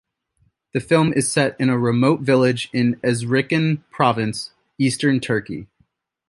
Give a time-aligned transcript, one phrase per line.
[0.73, 5.67] The film is set in a remote village in Erzincan province, Eastern Turkey.